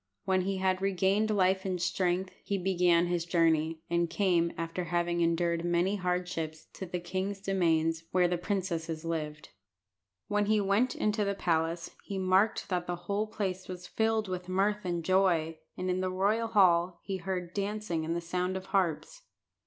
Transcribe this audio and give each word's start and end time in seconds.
When 0.25 0.41
he 0.41 0.57
had 0.57 0.81
regained 0.81 1.29
life 1.29 1.63
and 1.63 1.79
strength, 1.79 2.33
he 2.43 2.57
began 2.57 3.05
his 3.05 3.23
journey, 3.23 3.83
and 3.87 4.09
came, 4.09 4.51
after 4.57 4.85
having 4.85 5.21
endured 5.21 5.63
many 5.63 5.97
hardships, 5.97 6.65
to 6.73 6.87
the 6.87 6.99
king's 6.99 7.39
demesnes, 7.39 8.01
where 8.09 8.27
the 8.27 8.39
princesses 8.39 9.05
lived. 9.05 9.49
When 10.27 10.47
he 10.47 10.59
went 10.59 10.95
into 10.95 11.23
the 11.23 11.35
palace, 11.35 11.91
he 12.03 12.17
marked 12.17 12.67
that 12.69 12.87
the 12.87 12.95
whole 13.05 13.27
place 13.27 13.67
was 13.67 13.85
filled 13.85 14.27
with 14.27 14.49
mirth 14.49 14.85
and 14.85 15.05
joy, 15.05 15.59
and 15.77 15.87
in 15.87 16.01
the 16.01 16.09
royal 16.09 16.47
hall 16.47 16.99
he 17.03 17.17
heard 17.17 17.53
dancing 17.53 18.03
and 18.03 18.15
the 18.15 18.21
sound 18.21 18.57
of 18.57 18.65
harps. 18.73 19.21